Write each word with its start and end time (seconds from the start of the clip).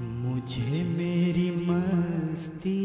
मुझे 0.00 0.84
मेरी 0.84 1.50
मस्ती 1.50 2.78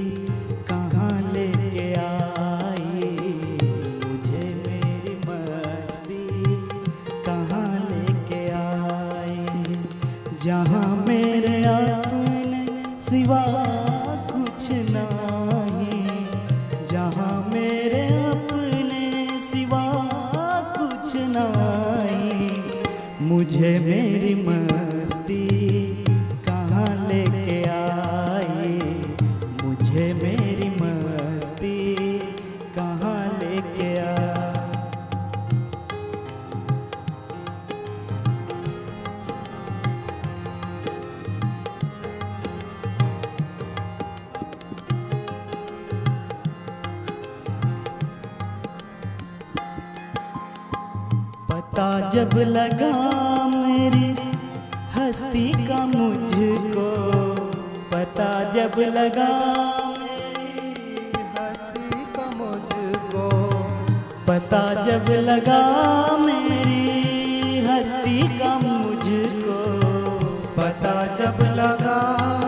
मुझे 23.43 23.70
मेरी 23.79 24.33
पता 51.73 52.09
जब 52.09 52.33
लगा 52.47 52.89
मेरी 53.47 54.09
हस्ती 54.95 55.45
का 55.67 55.77
मुझको, 55.85 56.85
पता 57.93 58.27
जब 58.52 58.77
लगा 58.97 59.30
मेरी 59.97 61.23
हस्ती 61.38 62.05
पता 64.27 64.61
जब 64.83 65.11
लगा 65.21 65.61
मेरी 66.17 67.65
हस्ती 67.67 68.21
का 68.37 68.53
मुझको, 68.59 69.59
पता 70.58 70.95
जब 71.17 71.43
लगा 71.58 72.42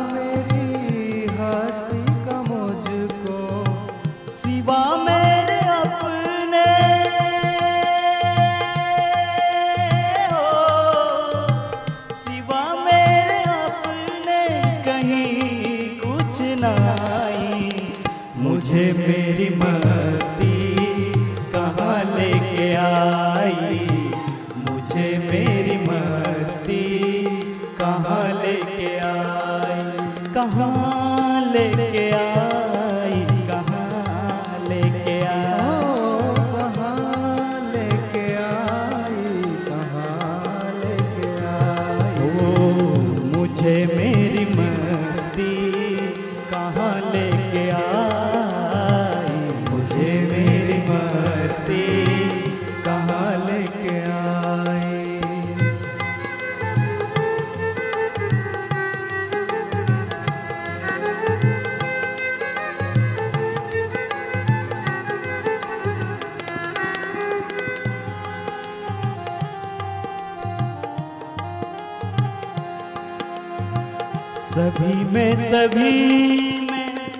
में 75.15 75.35
सभी 75.41 76.59
में 76.61 77.11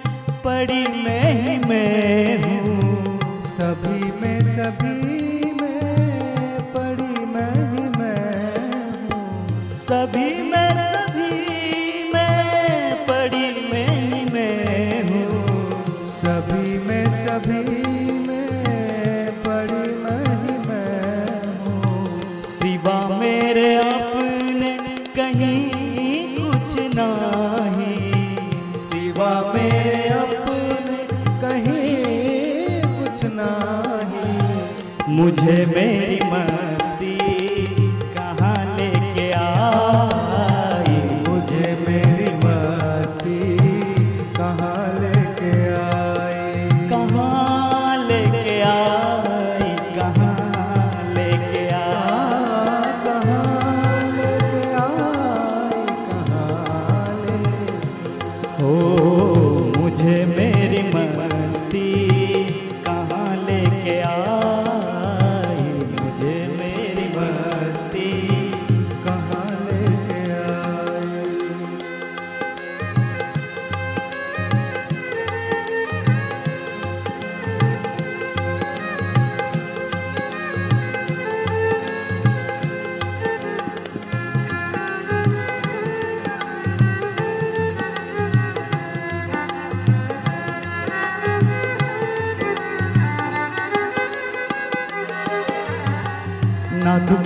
पड़ी 0.45 0.83
मैं 1.03 1.15
कहाँ 44.45 45.00
लेके 45.00 45.15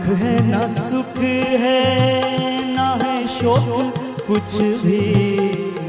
है 0.09 0.33
ना 0.47 0.67
सुख 0.67 1.17
है, 1.61 2.75
ना 2.75 2.87
है 3.03 3.27
शोक, 3.27 3.93
कुछ 4.27 4.55
भी 4.83 5.01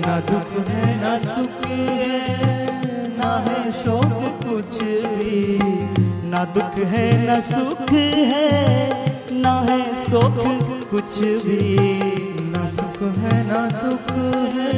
ना 0.07 0.19
दुख 0.21 0.69
है, 0.69 1.01
ना 1.01 1.19
सुख 1.19 1.67
है, 1.67 3.17
ना 3.19 3.31
है 3.39 3.73
शोक, 3.73 4.43
कुछ 4.45 4.83
भी 4.83 5.59
ना 6.31 6.45
दुख 6.45 6.79
है, 6.93 7.07
ना 7.27 7.41
सुख 7.41 7.93
है, 7.93 8.49
ना 9.33 9.55
है 9.61 9.81
शोक, 9.95 10.39
कुछ 10.91 11.19
भी 11.19 11.77
ना 12.51 12.69
सुख 12.69 13.03
है, 13.19 13.47
ना 13.49 13.67
दुख 13.79 14.13
है, 14.55 14.73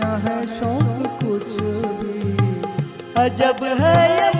ना 0.00 0.16
है 0.16 0.46
शौक, 0.46 1.20
कुछ 1.24 1.60
भी। 2.00 2.36
अजब 3.22 3.64
है 3.80 3.96
ये 4.16 4.35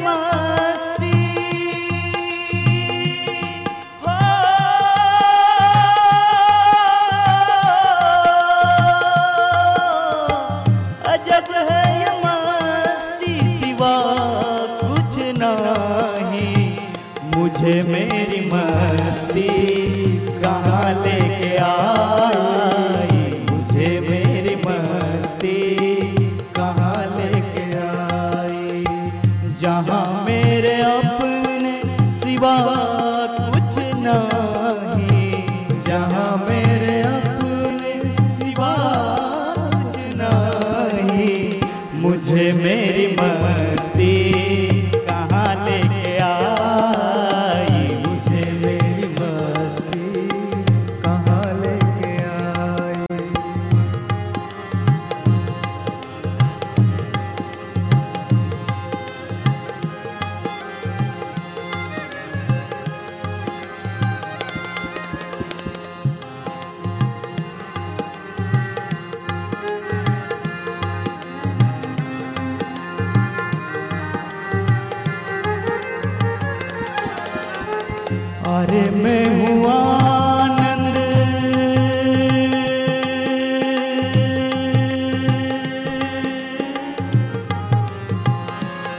अरे 78.47 78.83
मैं 79.03 79.23
हूँ 79.37 79.55
आनंद। 79.69 80.97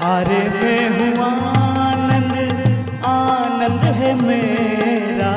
अरे 0.08 0.42
मैं 0.58 0.82
हूँ 0.98 1.12
आनंद 1.28 2.36
आनंद 3.06 3.84
है 4.00 4.14
मेरा। 4.24 5.32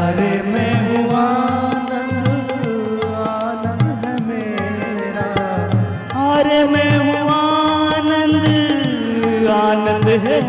अरे 0.00 0.32
मैं 0.52 0.74
हूँ 0.88 1.04
आनंद 1.20 2.26
आनंद 3.20 3.86
है 4.04 4.14
मेरा। 4.28 5.28
अरे 6.26 6.64
मैं 6.72 6.92
हूँ 6.98 7.22
आनंद 7.38 8.44
आनंद 9.60 10.08
है 10.26 10.40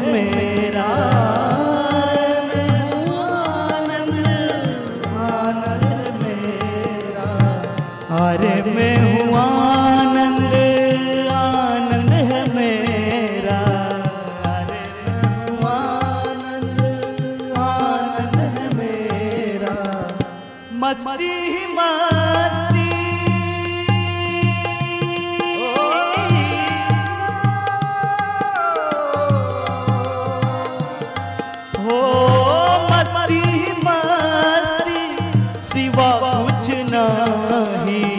सिवा 35.71 36.09
कुछ 36.23 36.67
नहीं। 36.93 38.09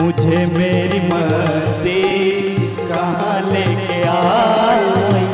मुझे 0.00 0.44
मेरी 0.56 1.00
मस्ती 1.08 2.00
कहाँ 2.88 3.40
लेके 3.52 4.00
आई? 4.08 5.24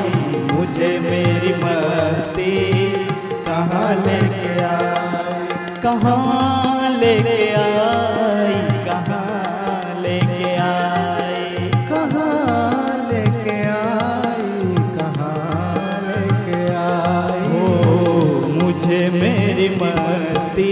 मुझे 0.53 0.91
मेरी 1.09 1.55
मस्ती 1.65 2.53
कहाँ 3.49 3.95
लेके 4.07 4.53
आई? 4.65 5.47
कहाँ 5.83 6.91
लेके 7.01 7.41
आई? 7.63 8.55
कहाँ 8.89 10.01
लेके 10.03 10.55
आई? 10.67 11.69
कहाँ 11.91 13.11
लेके 13.13 13.59
आई? 13.75 14.75
कहाँ 14.99 16.01
लेके 16.09 16.63
आई? 16.85 17.43
ओ, 17.61 17.67
मुझे 18.63 19.01
मेरी 19.21 19.69
मस्ती 19.83 20.71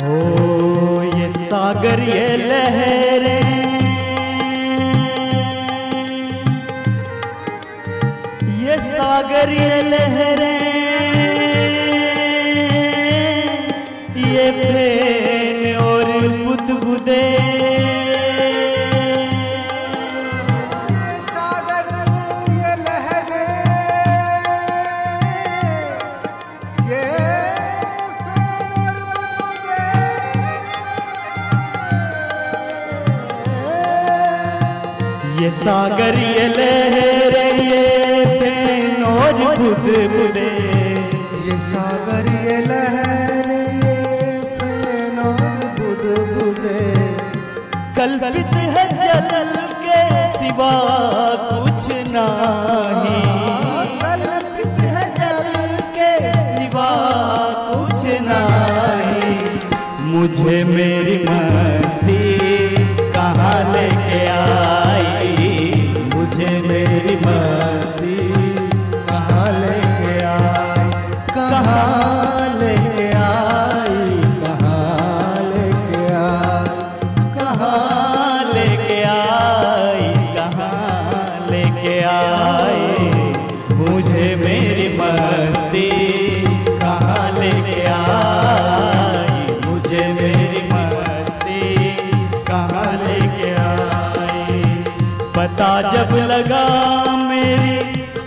ओ 0.00 1.02
ये 1.02 1.30
सागर 1.32 2.00
ये 2.00 2.36
लहरें। 2.36 3.48
ये 8.62 8.76
सागर 8.86 9.52
ये 9.52 9.82
लहरें। 9.90 10.59
सागर 35.62 36.18
ये 36.18 36.46
लहरें 36.56 37.58
ये 37.70 39.04
और 39.10 39.32
बुदबुदे 39.60 40.48
ये 41.46 41.56
सागर 41.70 42.28
ये 42.46 42.56
लहर 42.66 43.50
ये 43.84 43.96
फेन 44.60 45.18
और 45.26 45.42
बुदबुदे 45.78 46.78
कल्पित 47.98 48.54
है 48.76 48.84
जल 49.02 49.52
के 49.84 50.00
सिवा 50.38 50.70
कुछ 51.50 51.86
नहीं। 52.14 53.22
कल्पित 54.02 54.80
है 54.94 55.04
जल 55.18 55.50
के 55.98 56.10
सिवा 56.48 56.88
कुछ 57.70 58.04
नहीं। 58.28 59.34
मुझे 60.12 60.62
मेरी 60.74 61.18
मस्ती 61.28 62.22
कहाँ 63.16 63.58
लेके 63.72 64.26
आई 64.38 64.49
लगा 96.40 97.16
मेरी 97.16 97.76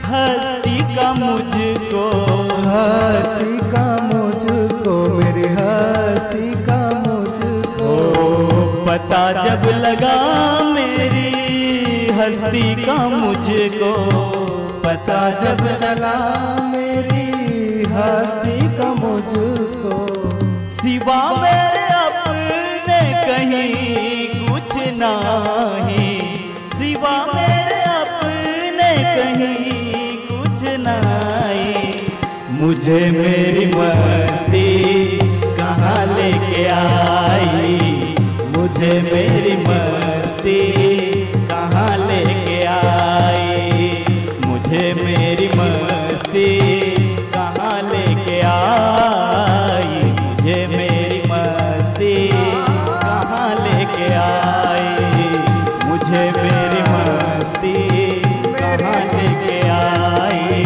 हस्ती 0.06 0.96
का 0.96 1.14
मुझको। 1.14 2.04
हस्ती 2.66 3.58
का 3.72 3.86
मुझको 4.04 5.14
मेरी 5.14 5.48
हस्ती 5.48 6.66
का 6.66 6.78
मुझको। 7.08 7.96
पता 8.86 9.32
जब 9.32 9.66
लगा 9.66 10.16
मेरी 10.64 11.32
हस्ती 12.12 12.86
का 12.86 12.94
मुझको। 12.94 13.94
पता 14.86 15.30
जब 15.30 15.80
चला 15.80 16.16
मेरी 16.62 17.26
हस्ती 17.84 18.78
का 18.78 18.94
मुझको। 18.94 19.98
सिवा 20.70 21.32
मेरे 21.42 21.88
अपने 21.94 23.26
कहीं 23.26 24.28
कुछ 24.50 24.76
नहीं। 24.76 25.94
सिवा 25.94 26.03
मुझे 32.64 33.00
मेरी 33.12 33.66
मस्ती 33.76 34.68
कहाँ 35.58 36.06
लेके 36.16 36.64
आई? 36.76 38.16
मुझे 38.56 38.92
मेरी 39.12 39.56
मस्ती 39.68 40.60
कहाँ 41.52 41.98
लेके 42.08 42.60
आई? 42.76 43.90
मुझे 44.46 44.94
मेरी 45.04 45.48
मस्ती 45.60 46.48
कहाँ 47.36 47.82
लेके 47.92 48.40
आई? 48.54 50.12
मुझे 50.22 50.60
मेरी 50.78 51.22
मस्ती 51.34 52.16
कहाँ 53.04 53.50
लेके 53.66 54.14
आई? 54.24 55.28
मुझे 55.90 56.26
मेरी 56.42 56.82
मस्ती 56.94 57.76
कहाँ 58.60 59.00
लेके 59.14 59.60
आई? 59.80 60.62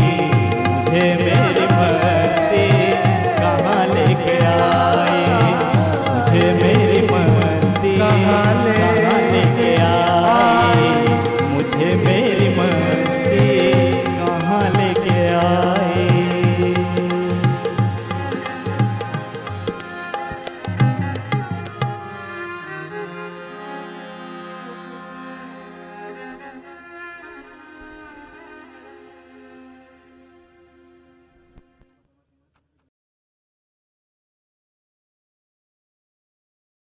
आया 15.38 15.87